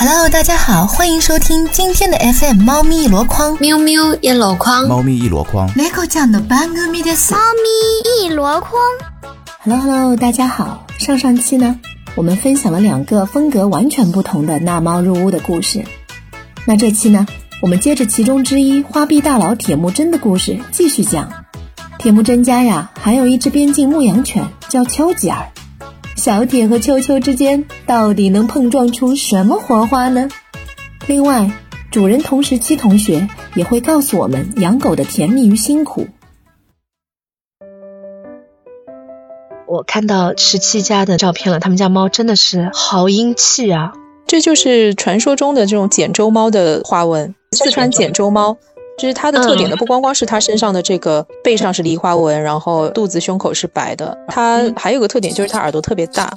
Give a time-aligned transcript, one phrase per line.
[0.00, 5.66] Hello，大家好，欢迎收听今天的 FM 猫咪一箩筐，喵喵一箩筐，猫咪一箩筐。
[5.74, 7.32] 猫ちゃんの番組です。
[7.32, 8.80] 猫咪一箩筐。
[9.64, 10.86] Hello Hello，大家好。
[10.98, 11.78] 上上期呢，
[12.14, 15.84] 我们分享了两个风格完全不同的纳猫入屋的故事。
[16.66, 17.26] 那这期呢，
[17.62, 21.28] 我们接着其中之一花臂大佬铁木真的故事继续讲。
[21.98, 25.48] 铁木真家呀，还有一只边境牧羊犬叫丘吉尔。
[26.21, 30.29] 小铁和秋秋之间到底能碰撞出什么火花呢？
[31.07, 31.49] 另外，
[31.89, 36.05] 主人同时期同学也会告诉我们养狗的甜蜜与辛苦。
[39.67, 43.93] 我看到十七家的照片了，他们家猫真的是好英气啊！
[44.27, 48.57] 这就是传说中的这种简州猫的花纹，四川简州猫。
[48.97, 56.31] 就是它的特点呢，不光光是它身上的这个背上是梨花纹，然后肚子、胸口是白的，它还有个特点就是它耳朵特别大，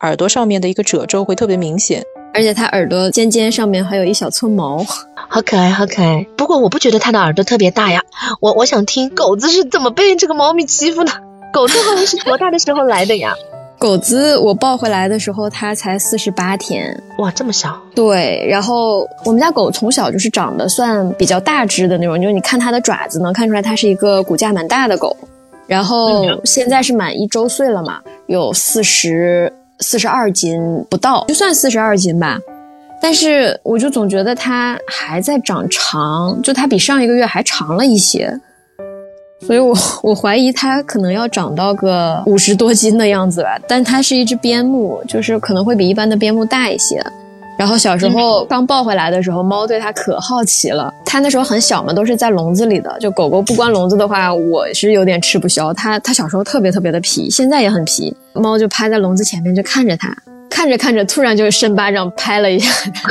[0.00, 4.84] 耳朵上面的一个褶皱会特别明显，而且它耳朵尖尖上面还有一小撮毛，
[5.28, 6.26] 好可爱，好可爱。
[6.36, 8.02] 不过我不觉得它的耳朵特别大呀，
[8.40, 11.12] 我我想听狗子是怎么被这个猫咪欺负的。
[11.50, 13.34] 狗子好像是多大的时候来的呀？
[13.78, 17.80] 狗子我抱回来的时候，它才四十八天，哇，这么小。
[17.94, 25.16] 对，然后我们家狗从小就是长得算比较大只的那种，就是你看它的爪子能看出来它是一个骨架蛮大的狗。
[25.68, 32.36] 然后现在是满一周岁了嘛，有四十四十二斤不到，就算四十二斤吧。
[33.00, 38.40] 但是我就总觉得它还在长长，就它比上一个月还长了一些。
[39.46, 47.02] 所以我 我怀疑它可能要长到个五十多斤的样子吧，但它是一只边牧，就是可能会比一般的边牧大一些。
[47.58, 50.94] 然后小时候刚抱回来的时候，猫对它可好奇了。
[51.04, 52.96] 它那时候很小嘛，都是在笼子里的。
[53.00, 55.74] 就狗狗不关笼子的话，我是有点吃不消。
[55.74, 58.14] 它它小时候特别特别的皮，现在也很皮。
[58.32, 60.16] 猫就趴在笼子前面就看着它，
[60.48, 63.10] 看着看着，突然就伸巴掌拍了一下它。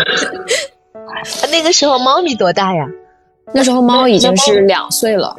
[1.51, 2.85] 那个时候猫咪多大呀？
[3.53, 5.35] 那时候猫已经是两岁了。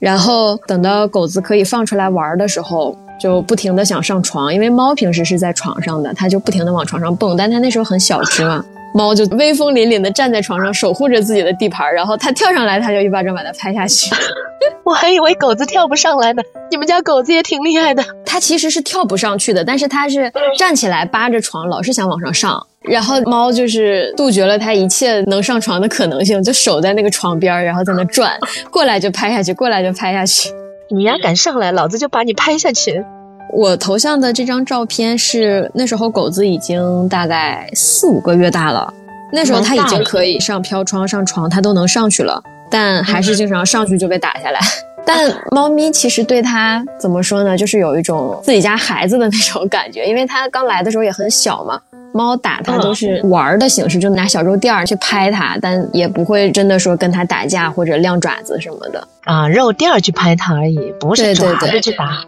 [0.00, 7.36] 然后等到狗子可以放出来玩的时候，就不停的想上床，因为猫平时是在床上的，它就不停的往床上蹦。
[7.36, 14.14] 但它那时候很小只嘛，猫就威风凛凛的站在床上守护着自己的地盘，然后它跳上来，它就一巴掌把它拍下去。
[14.84, 18.04] 我还以为狗子跳不上来呢，你们家狗子也挺厉害的。
[18.26, 22.66] 它其实是跳不上去的，但是它是站起来扒着床，老是想往上上。
[22.82, 28.32] 然后猫就是杜绝了它一切能上床的可能性，就守在那个床边，然后在那转，
[28.70, 30.50] 过来就拍下去，过来就拍下去。
[30.90, 33.04] 你要敢上来，老子就把你拍下去。
[33.52, 38.92] 我头像的这张照片是那时候狗子已经大概四五个月大了，
[39.32, 44.60] 那时候它已经可以上飘窗、上床，它都能上去了，但还是经常上去就被打下来。
[45.04, 51.80] 但猫咪其实对它怎么说呢，就是有一种自己家孩子的那种感觉，因为它刚来的时候也很小嘛。
[52.12, 59.08] 猫打它都是玩的形式，就拿小肉垫儿去拍它，但也不会真的说跟它打架或者亮爪子什么的。
[59.24, 62.18] 啊，肉垫儿去拍它而已，不是爪子去打，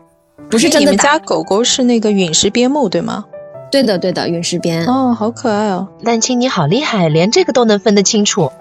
[0.52, 0.78] 不是真的。
[0.80, 3.24] 你们家狗狗是那个陨石边牧对吗？
[3.70, 4.86] 对的，对的，陨石边。
[4.86, 5.88] 哦，好可爱哦！
[6.04, 8.52] 蛋清你好厉害，连这个都能分得清楚。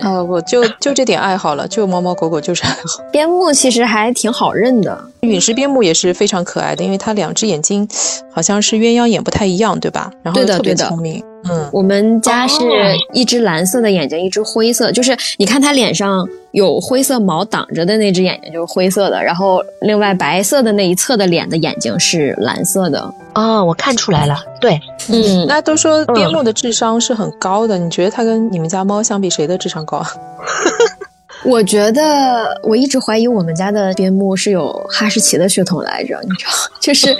[0.00, 3.04] 呃， 我就就这点爱好了，就猫猫狗狗就是爱好。
[3.12, 7.86] 边牧其实还挺好认的，陨石边牧也是非常可爱的，因为它两只眼睛
[8.32, 10.10] 好像是鸳鸯眼不太一样，对吧？
[10.22, 11.22] 然后特别聪明。
[11.48, 12.58] 嗯，我们家是
[13.12, 23.12] 一只蓝色的眼睛，一只灰色，就是你看它脸上有灰色毛挡着的那只眼睛就是灰色的，然后另外白色的那一侧的脸的眼睛是蓝色的。
[23.34, 30.08] 哦，我看出来了，对，嗯，那都说边牧的智商是很高的，你觉得它跟你们家猫相比，谁的智商高啊？
[31.44, 37.16] 我觉得我一直怀疑我们家的边牧是有哈士奇的血统来着，你知道，就是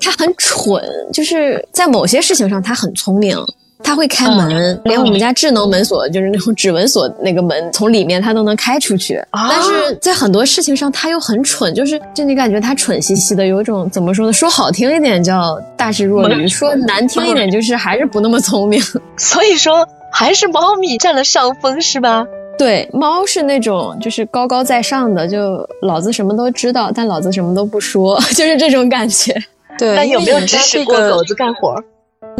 [0.00, 0.82] 它很蠢，
[1.12, 3.38] 就是在某些事情上它很聪明。
[3.82, 9.16] 它会开门，嗯、连我们家智能门锁，就是那种指纹锁那个门，从里面它都能开出去。
[9.30, 14.32] 啊、但是在很多事情上，它又很蠢，就是就你感觉它蠢兮兮的，有一种怎么说呢？
[14.32, 18.80] 说好听一点叫大智若愚，说难听一点就是还是不那么聪明。
[19.16, 22.26] 所以说，还是猫咪占了上风，是吧？
[22.58, 29.34] 对，猫是那种就是高高在上的，就老子什么都知道，但老子什么都不说， 就是这种感觉。
[29.78, 31.82] 对，那有没有支持过狗子干活？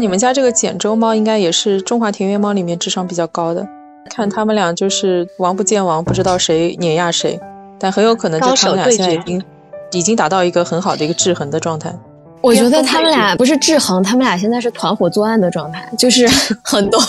[0.01, 3.63] 你们家这个简州猫应该也是中华田园猫里面智商比较高的，
[4.09, 7.39] 看他们俩就是王不见王，不知道谁碾压谁，
[7.79, 9.43] 但很有可能就他们俩现在已经
[9.91, 11.93] 已经达到一个很好的一个制衡的状态。
[12.41, 16.27] 我觉得他们俩不是制衡，他们俩现在是团伙作案的状态，就是
[16.65, 16.99] 很多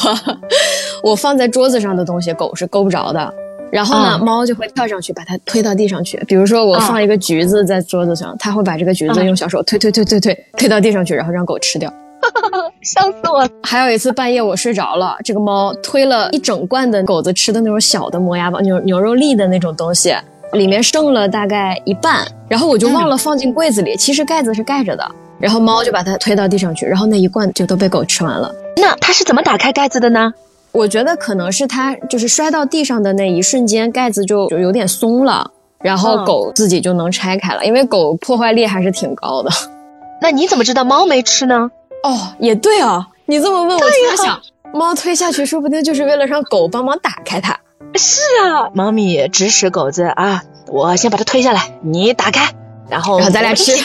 [1.02, 3.32] 我放在桌子上的东西，狗是够不着的。
[3.70, 6.22] 然后呢，嗯猫就会跳上去把它推到地上去。
[6.28, 11.90] 比如说，我放一个橘子在桌子上，它会把这个橘子用小手推推推推推推到地上去，然后让狗吃掉。
[12.82, 13.48] 笑死我了！
[13.62, 20.14] 还有一次半夜我睡着了，这个猫推了一整罐的狗子吃的那种小的磨牙棒，牛牛肉粒的那种东西，
[20.52, 28.52] 里面剩了大概一半，然后我就忘了放进柜子里，其实盖子是盖着的，然后猫就把它推到地上去，然后那一罐就都被狗吃完了。
[28.76, 30.32] 那它是怎么打开盖子的呢？
[30.72, 35.50] 我觉得可能是它就是摔到地上的那一瞬间，盖子就就有点松了，
[35.82, 39.50] 然后狗自己就能拆开了，因为狗破坏力还是挺高的。
[40.22, 41.70] 那你怎么知道猫没吃呢？
[42.02, 44.40] 哦，也对啊，你这么问，我突然想，
[44.72, 47.58] 猫推下去，说不定就是为了让狗帮忙打开它。
[47.94, 52.52] 是啊，猫咪指使狗子啊，我先把它推下来，你打开，
[52.88, 53.76] 然后然后咱俩吃，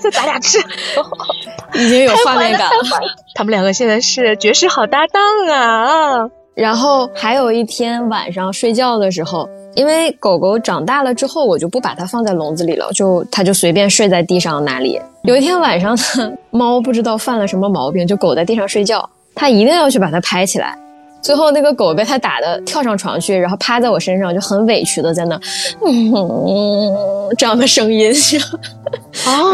[0.00, 0.58] 再 咱俩吃，
[1.74, 2.74] 已经有画面感了。
[3.34, 6.30] 他们两个现在是绝世好搭档啊！
[6.54, 15.00] 然后还有一天晚上睡觉的时候，因为狗狗长大了之后，我就不把它放在笼子里了，就它就随便睡在地上哪里。
[15.22, 20.76] 有一天晚上呢，猫不知道犯了什么毛病，就狗在地上睡觉，它一定要去把它拍起来。
[21.20, 25.34] 最后那个狗被它打的跳上床去，然后趴在我身上，就很委屈的在那，
[25.84, 26.94] 嗯，
[27.36, 28.12] 这样的声音。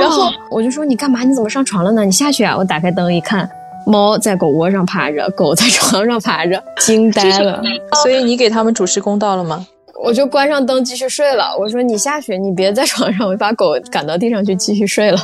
[0.00, 1.22] 然后我就说你干嘛？
[1.22, 2.04] 你怎么上床了呢？
[2.04, 2.54] 你下去啊！
[2.56, 3.48] 我打开灯一看，
[3.86, 7.62] 猫在狗窝上趴着，狗在床上趴着， 惊呆了。
[8.02, 9.66] 所以你给他们主持公道了吗？
[10.02, 11.56] 我就关上灯继续睡了。
[11.58, 15.18] 我说你下雪，你别在床上，我就把狗赶到地上去继续睡了。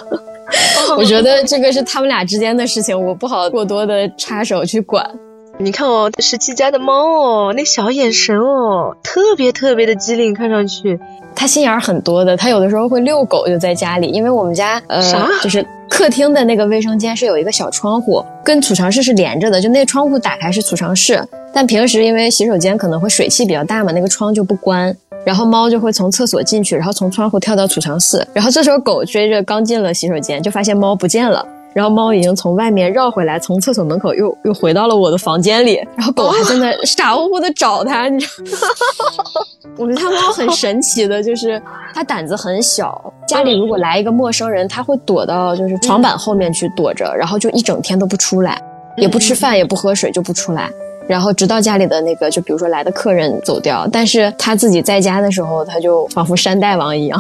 [0.97, 5.05] 我觉得这个是他们俩之间的事情，我不好过多的插手去管。
[5.59, 10.99] 你看哦，十七家的猫哦，那小眼神哦，特别特别的机灵，看上去。
[11.35, 15.03] 它心眼儿很多的，它有的时候会遛狗，就在家里，因为我们家呃，
[15.43, 21.23] 就是客厅的那个卫生间是有一个小窗户，跟储藏室是连着的，就那窗户打开是储藏室，
[21.53, 24.97] 但平时因为洗手间可能会水汽比较大嘛，那个窗就不关，
[25.27, 31.45] 然后猫就会从厕所进去，然后从窗户跳到储藏室，然后这时候狗追着刚进了洗手间，就发现猫不见了。
[31.73, 35.77] 然后猫已经从外面绕回来，从厕所门口又又回到了我的房间里。
[35.97, 39.25] 然后狗还在那傻乎乎的找它，你知道吗？
[39.79, 41.63] 我觉得它猫很神奇的，就是
[41.95, 43.13] 它胆子很小。
[43.27, 48.61] 家里如果来一个陌生人，它会躲到就是床板后面去躲着，然后就一整天都不出来，
[48.97, 50.69] 也不吃饭，也不喝水，就不出来。
[51.07, 57.19] 然后直到家里的那个，就比如说来的客人走掉，但是它自己在家的时候，它就仿佛山大王一样。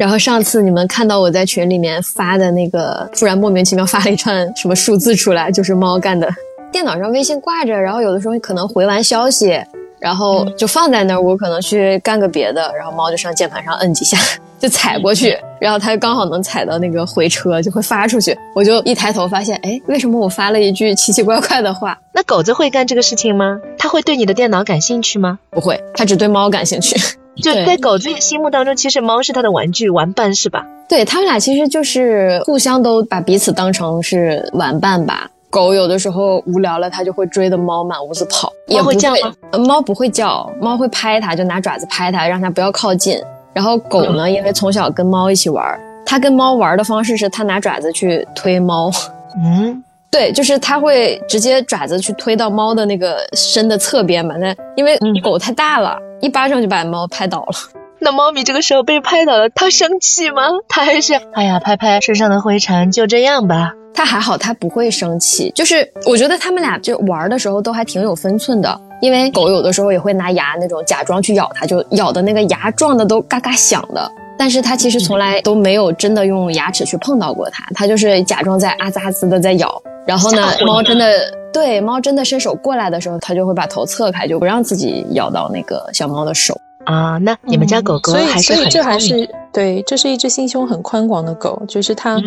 [0.00, 6.26] 然后上次你们看到我在群里面发的那个，突然莫名其妙发了一串什么数字出来，就是猫干的。
[6.72, 9.60] 电脑上微信挂着，然后有的时候可能回完消息，
[9.98, 14.16] 然后就放在那儿，我可能去干个别的，然后猫就上键盘上摁几下，
[14.58, 18.34] 就踩过去，然后它刚好能踩到那个回车，就会发出去。
[18.54, 21.98] 我就一抬头发现，哎，为什么我发了一句奇奇怪怪的话？
[22.14, 23.60] 那狗子会干这个事情吗？
[23.76, 25.38] 它会对你的电脑感兴趣吗？
[25.50, 26.96] 不会，它只对猫感兴趣。
[27.36, 30.66] 就在狗子心目当中，其实猫是它的玩具玩伴，是吧？
[30.88, 35.30] 对他们俩其实就是互相都把彼此当成是玩伴吧。
[35.48, 39.58] 狗有的时候无聊了，它就会追着猫满屋子跑，也会叫吗？
[39.58, 43.20] 猫不会叫，猫会拍它，就拿爪子拍它，让它不要靠近。
[43.52, 45.64] 然后狗呢，因为从小跟猫一起玩，
[46.06, 48.90] 它跟猫玩的方式是它拿爪子去推猫。
[49.42, 54.34] 嗯，对，就是它会直接爪子去推到猫的那个身的侧边嘛。
[54.36, 57.52] 那因为狗太大了，一巴掌就把猫拍倒了。
[58.02, 60.42] 那猫咪这个时候被拍倒了，它生气吗？
[60.68, 63.72] 它还是哎呀，拍拍身上的灰尘，就这样吧。
[63.92, 65.52] 它还好，它不会生气。
[65.54, 74.10] 就是我觉得他们俩就玩的时候都还挺有分寸的，因为狗有的时候也会拿牙那种假装去咬它，就咬的那个牙撞的都嘎嘎响的。
[74.40, 79.70] 但是它其实从来都没有真的用牙齿去碰到过它，它就是假装在啊滋啊滋的在咬。
[80.06, 81.04] 然后呢，猫真的
[81.52, 86.58] 对猫真的伸手过来的时候，它就会把头侧开，就不让自己咬到那个小猫的手。
[86.86, 92.18] 啊，那你们家狗狗还是很这还是对，这是一只心胸很宽广的狗，就是它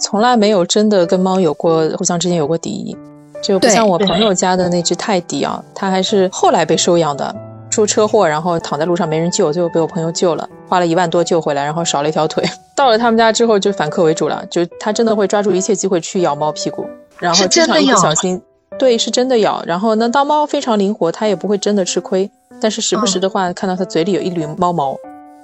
[0.00, 2.96] 从来没有真的跟猫有过互相之间有过敌意，
[3.42, 7.36] 就不像我朋友家的那只泰迪啊，它还是后来被收养的，
[7.68, 12.44] 出车祸然后躺在路上没人救，最后被我朋友救了，花了一万多救回来，然后少了一条腿。
[12.76, 16.86] 到了他们家之后就反客为主了，就它真的会抓住一切机会去咬猫屁股，
[17.18, 18.40] 然后经常一不小心，
[18.78, 19.62] 对，是真的咬。
[19.66, 22.30] 然后呢，当猫非常灵活，它也不会真的吃亏。
[22.60, 24.96] 但是时不时的话，看到它嘴里有一缕猫毛，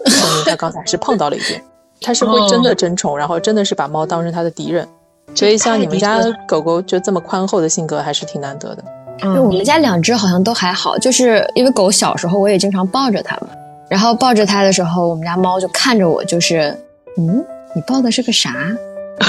[0.07, 1.63] 说明它刚才是碰到了一点。
[2.01, 4.87] 它是会真的争宠，然后真的是把猫当成它的敌人。
[5.35, 8.85] 所以像你们家狗狗就这么宽厚的性格，还是挺难得的。
[9.23, 13.49] 嗯，我们家两只好像都还好，就是因为狗小时候我也经常抱着它嘛，
[13.89, 16.77] 然后抱着它的时候，我们家猫就看着我，就是
[17.17, 18.51] 嗯，你抱的是个啥？
[19.21, 19.27] 哎，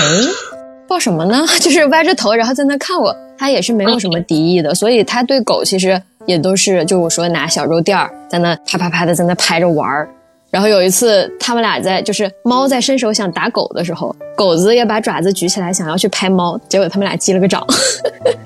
[0.87, 1.45] 抱什么呢？
[1.61, 3.15] 就是歪着头，然后在那看我。
[3.37, 10.09] 它也是没有什么敌意的， 所以它对狗其实也都是，就我说拿小肉垫儿在那啪啪啪的在那拍着玩儿。
[10.55, 17.61] 然后有一次，他们俩在就是猫在伸手想打狗的时候，狗子也把爪子举起来想要去拍猫，结果他们俩击了个掌。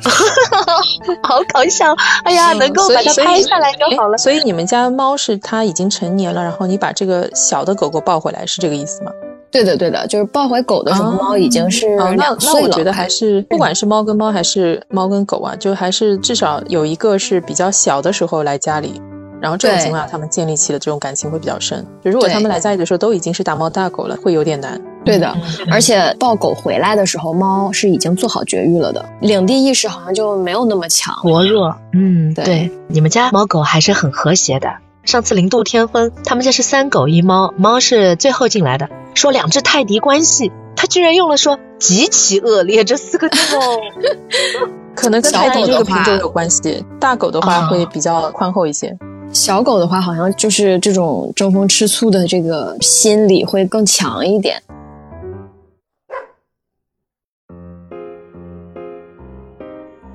[1.21, 1.93] 好搞笑！
[2.23, 4.17] 哎呀，能够把它拍下来就好了。
[4.17, 9.11] 所以你们家猫是它已经成年了，然后你把这个小的狗狗抱回来，是这个意思吗？
[9.51, 12.59] 对的，对的，就是抱回狗的时候，猫已经是两岁了。
[12.59, 18.99] 那我觉得还是，不管是猫跟猫还是猫跟狗啊，就还是至少有一个是比较小的时候来家里。
[19.41, 21.85] 然后这种情况下，他们建立起的这种感情会比较深。
[22.03, 24.79] 就如果他们来家里的时候都已经是大猫大狗了，会有点难。
[25.05, 25.33] 对的，
[25.71, 31.73] 而且抱狗回来的时候，猫是已经做好绝育了的，领地意识好像就没有那么强，薄弱。
[31.93, 34.69] 嗯，对，你们家猫狗还是很和谐的。
[35.05, 43.61] 上次零度天风，他们家是三狗一猫，猫是最后进来的，说两只泰迪关系，他居然用了说极其恶劣这四个字哦。
[44.95, 48.95] 可能跟泰迪这个品种有关系，大狗的话会比较宽厚一些。
[49.31, 54.61] 小狗的话，好像就是这种争风吃醋的这个心理会更强一点。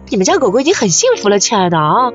[0.08, 2.10] 你们家狗狗已经很幸福了，亲爱的啊！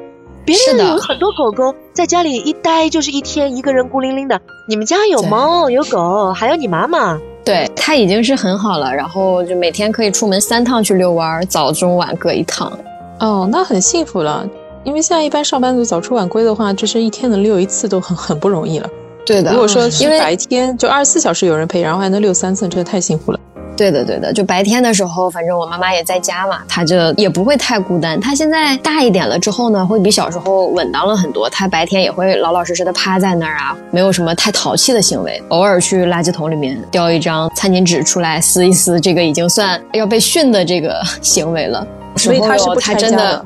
[0.46, 4.40] 别人有很多狗狗在家里一待就是一天，一个人孤零零的。
[4.68, 7.20] 你们家有猫有狗，还有你妈妈。
[7.44, 12.72] 对，它已经是很好了，然后就每天可以出门三趟去遛弯，早中晚各一趟。
[13.20, 14.48] 哦，那很幸福了。
[14.84, 18.90] 因为现在一般上班族早出晚归的话，就是一天能遛一次都很很不容易了。
[19.26, 23.40] 对的，如果说是白天就二十四小时有人陪，然后还能遛三次，真的太幸福了。
[23.76, 28.20] 对的，对的，就白天的时候，反正我妈妈也在家嘛，她就也不会太孤单。
[28.20, 31.50] 她现在大一点了之后呢，会比小时候稳当了很多。
[31.50, 41.86] 她白天也会老老实实的趴在那儿啊，没有什么太淘气的行为，偶尔去垃圾桶里面叼一张餐巾纸出来撕一撕，这个已经算要被训的这个行为了。
[42.18, 43.46] 所以她是不拆家的。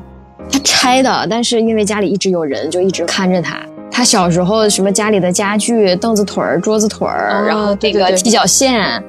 [0.50, 3.56] 他拆的，但是因为家里一直有人，就一直看着他。
[3.90, 9.02] 他小时候什么家里的家具，凳子腿儿、桌子腿儿，然后这个踢脚线，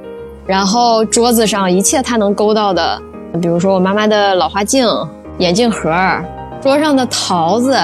[0.45, 3.01] 然后桌子上一切他能勾到的，
[3.41, 4.87] 比如说我妈妈的老花镜、
[5.39, 5.91] 眼镜盒，
[6.61, 7.75] 桌上的桃子，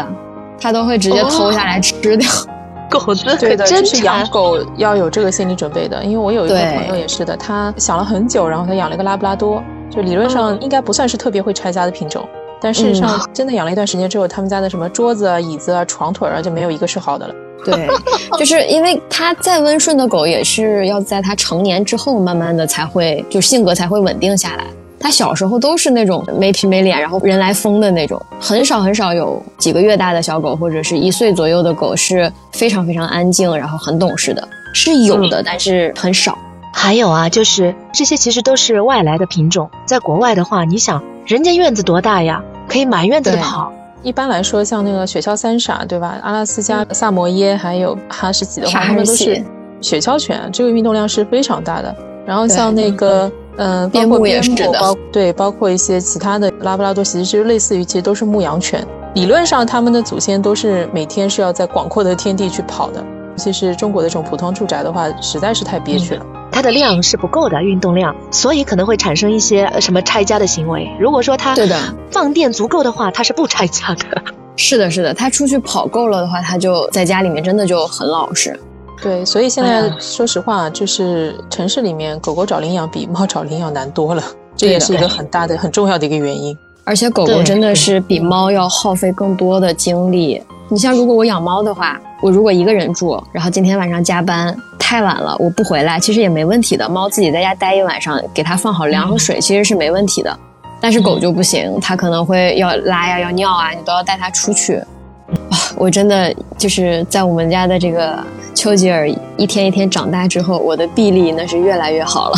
[0.60, 2.30] 他都会直接偷下来吃掉。
[2.92, 6.04] 狗子对的，就是养狗要有这个心理准备的。
[6.04, 12.28] 因为我有一个朋友也是的，他想了很久，然后他养了一个拉布拉多，就理论上应该不算是特别会拆家的品种。
[12.62, 17.34] 但事实上，真的养了一段时间之后，他们家的什么桌子啊、椅子啊、床腿啊，就没有一个是好的了。
[17.66, 17.88] 对，
[18.40, 24.66] 就是因为它再温顺的狗，也是要在它成年之后，慢慢的才会就性格才会稳定下来。
[25.00, 36.38] 它小时候都是那种没皮没脸，然后人来疯的那种，很少很少有几个月大的小狗或者是一岁左右的狗是非常非常安静，然后很懂事的，是有的，但是很少。
[36.74, 42.44] 还有啊，就是这些其实都是外来的品种，在国外的话，你想人家院子多大呀？
[42.72, 43.72] 可以满院子跑。
[44.02, 46.18] 一般来说，像那个雪橇三傻，对吧？
[46.24, 49.44] 阿拉斯加萨摩耶还有哈士奇的话，它们都是
[49.82, 51.96] 雪橇犬，这个运动量是非常大的。
[52.26, 58.84] 然后像那个，嗯，包括边牧，包对，包括一些其他的拉布拉多，其实就类似于，其实都是牧羊犬。
[59.14, 63.04] 理论上，他们的祖先都是每天是要在广阔的天地去跑的。
[63.36, 66.26] 其实中国的这种普通住宅的话，实在是太憋屈了。
[66.52, 70.90] 它的量是不够的，运动量，所以可能会产生一些什么拆家的行为。
[71.00, 71.80] 如果说它对的
[72.12, 74.22] 放电足够的话，它是不拆家的。
[74.58, 78.60] 是的，是的，它出去跑够了的话，它就在家里面真的就很老实。
[79.02, 84.22] 对，所以现在说实话，就是城市里面狗狗找领养比猫找领养难多了，
[84.56, 86.56] 这也是一个很大的、很重要的一个原因。
[86.84, 90.42] 而且狗狗真的是比猫要耗费更多的精力。
[90.68, 96.88] 你像如果我养猫的话，我如果一个人住，然后今天晚上加班太晚了，我不回来，其实也没问题的。
[96.88, 100.38] 猫自己在家待一晚上，给它放好粮和水，其实是没问题的。
[100.80, 104.76] 但是狗就不行，它可能会要拉呀、要尿啊，你都要带它出去。
[104.76, 108.24] 啊，我真的就是在我们家的这个
[108.54, 112.36] 丘吉尔一天一天长大之后，我的臂力那是越来越好了。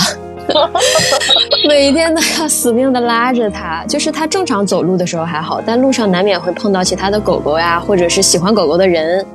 [1.68, 9.26] 每天都要死命的拉着它，就是它正常走路的时候还好，但路上难免会碰到其他的狗狗呀，或者是喜欢狗狗的人。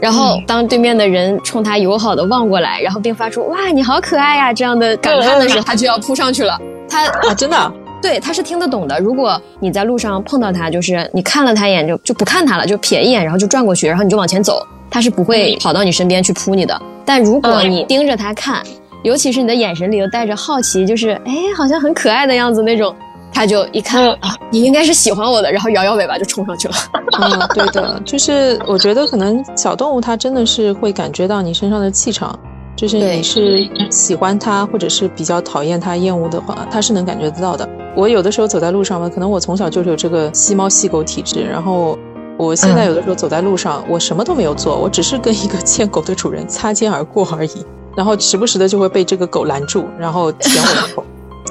[0.00, 6.58] 然后当对面的人冲他友好的望过来，然后并发出“哇，你好可爱呀”这样的感叹的时候， 他就要扑上去了。
[6.88, 8.98] 他啊，真的，对，他是听得懂的。
[9.00, 16.80] 如果你在路上碰到他，就是你看了他一眼就就不看他了，就瞥一眼，然后就转过去，然后你就往前走，他是不会跑到你身边去扑你的。
[17.04, 18.62] 但如果你盯着他看。
[19.02, 22.92] 尤其是你的眼神里又带着好奇，就是哎，好像很可爱的样子那种，
[23.36, 26.74] 他就一看啊，你应该是喜欢我的，然后摇摇尾巴就冲上去了。
[27.20, 32.38] 嗯， 对的，就是我觉得可能小动物它真的是会感觉到你身上的气场，
[32.74, 37.68] 就是你是喜欢它或者是比较讨厌它、厌恶的话，它是能感觉得到的。
[37.94, 41.98] 我有的时候走在路上嘛，可能我从小就是有这个吸猫吸狗体质，然后
[42.38, 51.04] 我现在有的时候走在路上，我什么都没有做，我只是跟一个牵狗的主人擦肩而过而已，然后时不时的就会被这个狗拦住，然后舔我一口，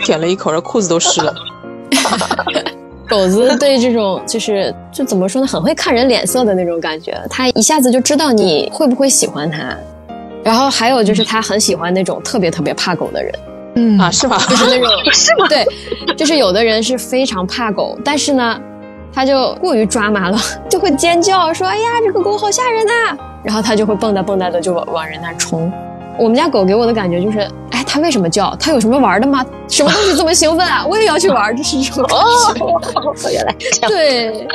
[0.03, 1.31] 舔了一口，然后裤子都湿了。
[3.07, 9.75] 狗子对这种就是就怎么说呢，很会看人脸色的那种感觉，它一下子就知道你会不会喜欢它。
[10.43, 13.33] 然后还有就是它很喜欢那种特别特别怕狗的人，
[13.75, 14.37] 嗯啊是吗？
[14.47, 15.47] 就是那种 是吗？
[15.49, 15.65] 对，
[16.15, 18.59] 就是有的人是非常怕狗，但是呢，
[19.13, 20.37] 他就过于抓马了，
[20.69, 25.71] 就会尖叫说：“哎呀，这个狗好吓人呐！”然后他就会蹦跶蹦跶的就往往人那冲。
[26.17, 27.39] 我们家狗给我的感觉就是，
[27.71, 28.55] 哎，它为什么叫？
[28.57, 29.45] 它有什么玩的吗？
[29.67, 30.85] 什么东西这么兴奋啊？
[30.87, 32.17] 我也要去玩，这是一种感
[32.55, 33.31] 觉。
[33.33, 33.91] 原来这样。
[33.91, 34.47] 对，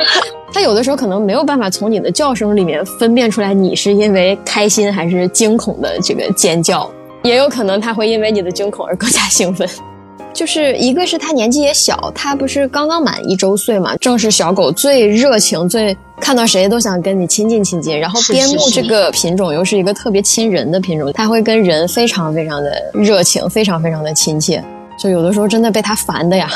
[0.51, 6.89] 它有的时候可能没有办法从你的叫声里面分辨出来你是因为开心还是惊恐的这个尖叫，
[7.23, 9.69] 也有可能它会因为你的惊恐而更加兴奋。
[10.33, 17.99] 就是一个是它年纪也小，它不是刚刚满一周岁嘛，正是小狗最热情、最看到谁都想跟你亲近亲近。
[17.99, 24.63] 然后边牧这个品种又是一个特别亲人的品种，它会跟人非常非常的热情，非常非常的亲切。
[24.97, 26.47] 就有的时候真的被它烦的呀，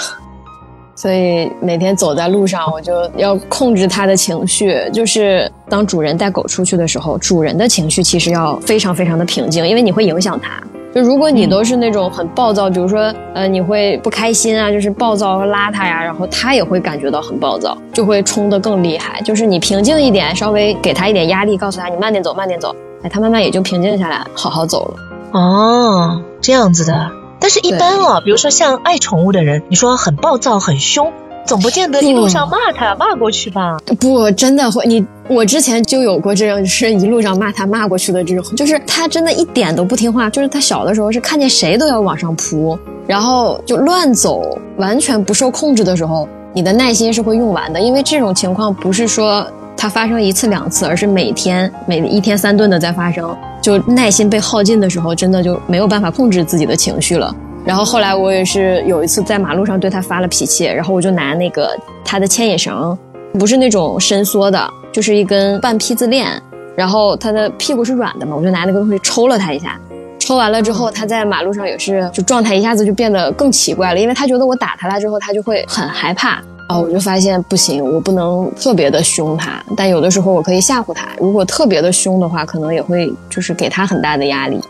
[0.95, 4.79] 所以每天走在路上，我就要控制它的情绪。
[4.93, 10.61] 就是当主人带狗出去的时候，主人的情绪其实要非常非常的平静，因为你会影响它。
[10.95, 19.21] 就如果你都是那种很暴躁，比如说，呃，你会不开心啊，就是暴躁和邋遢呀，然后他也会感觉到很暴躁，就会冲得更厉害。
[19.23, 22.73] 就是你平静一点，稍微给他一点压力，告诉他你慢点走，慢点走，
[23.03, 24.95] 哎，他慢慢也就平静下来，好好走了。
[25.37, 27.11] 哦，这样子的。
[27.41, 31.11] 但是，一般啊，比如说像爱宠物的人，你说很暴躁、很凶。
[31.45, 33.77] 总不见得一路上骂他骂过去吧？
[33.99, 34.83] 不，真的会。
[34.87, 40.29] 你我之前就有过这样，是一路上骂他骂过去的这种，就是他真的一点都不听话。
[40.29, 42.77] 就是他小的时候是看见谁都要往上扑，
[43.07, 47.79] 然后就乱走，完全不受控制的时候，你的耐心是会用完的。
[47.79, 53.35] 因为这种情况不是说它发生一次两次，而是每天每一天三顿的在发生。
[53.59, 57.35] 就耐心被耗尽的时候，真的就没有办法控制自己的情绪了。
[57.65, 62.95] 然后后来我也是有一次在马路上对他发了脾气，然后我就拿那个他的牵引绳，
[63.39, 66.41] 不是那种伸缩的，就是一根半披子链，
[66.73, 69.77] 然后他的屁股是软的嘛，我就拿那个东西抽了他一下，
[70.17, 84.61] 抽完了之后他在马路上也是就状态一下子就变得更奇怪了，因为他觉得我打他了之后他就会很害怕啊，我就发现不行，我不能特别的凶他，但有的时候我可以吓唬他，如果特别的凶的话，可能也会就是给他很大的压力。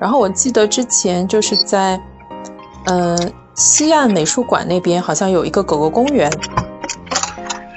[0.00, 2.00] 然后我记得之前就是在。
[2.86, 3.16] 呃，
[3.54, 6.30] 西岸美术馆那边好像有一个狗狗公园，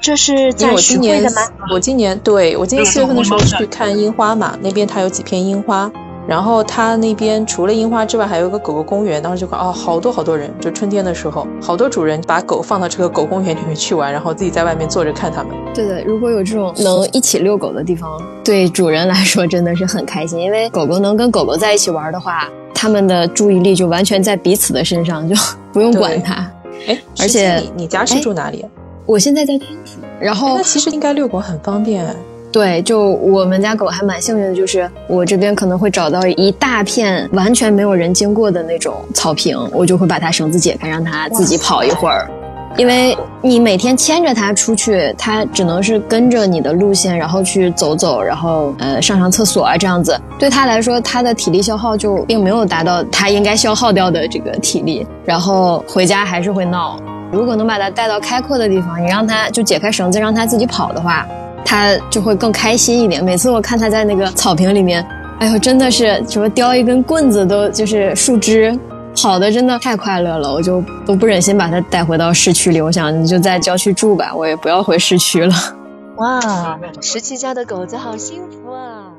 [0.01, 1.41] 这是在今年的吗？
[1.73, 5.91] 我今年对我今年四月份的时候去看樱花嘛，那边它有几片樱花，
[6.27, 9.21] 然后它那边除了樱花之外，还有一个狗狗公园。
[9.21, 15.51] 当时就看哦，好多好多人，就春天的时候，好多主人把狗放到这个狗公园里面去玩，然后自己在外面坐着看它们。
[15.73, 18.09] 对的，如果有这种能一起遛狗的地方，
[18.43, 22.47] 对主人来说真的是很开心，因为狗狗能跟狗狗在一起玩的话。
[22.79, 25.35] 他们的注意力就完全在彼此的身上，就
[25.73, 26.47] 不用管它。
[26.87, 28.63] 哎，而且你你家是住哪里？
[29.07, 32.05] 我现在在天府，然后那其实应该遛狗很方便。
[32.51, 42.29] 对，就我们家狗还蛮幸运的，就是我这边可能会找到一大片完全没有人经过的那种草坪，我就会把它绳子解开，让它自己跑一会儿。
[42.75, 50.19] 因为你每天牵着它出去，它只能是跟着你的路线，然后去走走，然后呃上上厕所啊这样子。
[50.37, 56.99] 对它来说，它的体力消耗就并没有达到它应该消耗掉的这个体力，然后回家还是会闹。
[57.31, 61.27] 如果能把它带到开阔的地方，你让它就解开绳子，让它自己跑的话，
[61.65, 63.23] 它就会更开心一点。
[63.23, 65.05] 每次我看它在那个草坪里面，
[65.39, 68.77] 哎呦，真的是什么叼一根棍子都就是树枝。
[69.19, 72.79] 跑的真的太快乐了，我就都不忍心把它带回到市区里。
[72.79, 75.55] 我想你就在郊区住吧，我也不要回市区了。
[76.17, 79.11] 哇，十七家的狗子好幸福啊！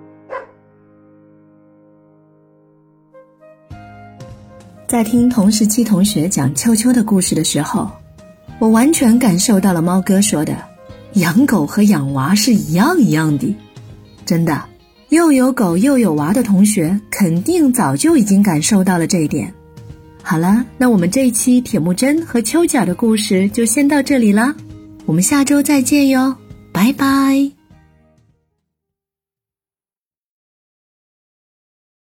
[4.86, 7.90] 在听同时期同学讲秋秋的故事的时候，
[8.58, 10.56] 我完全感受到了猫哥说的
[11.14, 13.54] 养狗和养娃是一样一样的。
[14.24, 14.64] 真的，
[15.08, 19.52] 又有狗又有娃的同学，肯定早就已经感受到了这一点。
[20.22, 24.54] 好了，那我们这一期铁木真和秋角的故事就先到这里了，
[25.06, 26.36] 我们下周再见哟，
[26.72, 27.57] 拜拜。